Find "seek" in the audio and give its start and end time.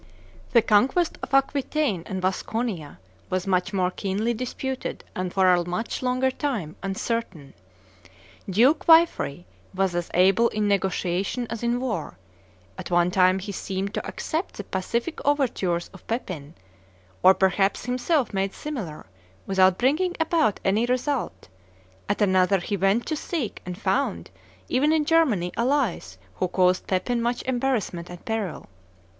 23.15-23.61